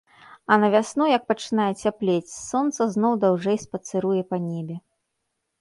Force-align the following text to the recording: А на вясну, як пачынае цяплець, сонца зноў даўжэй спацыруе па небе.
А 0.53 0.55
на 0.61 0.69
вясну, 0.75 1.05
як 1.17 1.27
пачынае 1.31 1.67
цяплець, 1.83 2.33
сонца 2.49 2.81
зноў 2.97 3.13
даўжэй 3.27 3.57
спацыруе 3.65 4.21
па 4.33 4.37
небе. 4.51 4.75